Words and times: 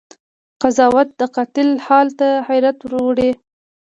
قضاوت 0.61 1.09
د 1.19 1.21
قاتل 1.35 1.69
حال 1.85 2.07
ته 2.19 2.29
حيرت 2.47 2.79
وړی 2.89 3.31